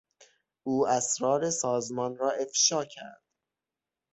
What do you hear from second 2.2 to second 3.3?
افشا کرد.